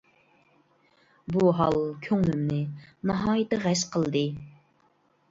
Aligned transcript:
بۇ 1.33 1.49
ھال 1.59 1.75
كۆڭلۈمنى 2.07 2.57
ناھايىتى 3.11 3.59
غەش 3.67 3.83
قىلدى. 3.97 4.23